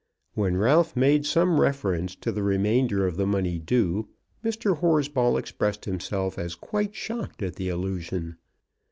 When 0.33 0.57
Ralph 0.57 0.95
made 0.95 1.27
some 1.27 1.61
reference 1.61 2.15
to 2.15 2.31
the 2.31 2.41
remainder 2.41 3.05
of 3.05 3.17
the 3.17 3.27
money 3.27 3.59
due, 3.59 4.07
Mr. 4.43 4.79
Horsball 4.79 5.37
expressed 5.37 5.85
himself 5.85 6.39
as 6.39 6.55
quite 6.55 6.95
shocked 6.95 7.43
at 7.43 7.55
the 7.57 7.69
allusion. 7.69 8.37